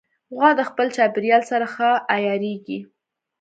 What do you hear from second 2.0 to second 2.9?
عیارېږي.